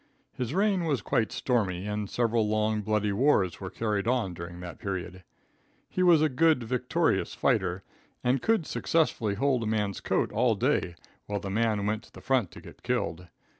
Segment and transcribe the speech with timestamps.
[0.33, 4.79] His reign was quite stormy and several long, bloody wars were carried on during that
[4.79, 5.23] period.
[5.89, 7.83] He was a good vicarious fighter
[8.23, 10.95] and could successfully hold a man's coat all day,
[11.27, 13.27] while the man went to the front to get killed.